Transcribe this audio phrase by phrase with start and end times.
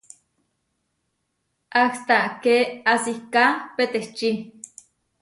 [1.83, 2.57] Áhta ké
[2.93, 4.31] asiká peteči.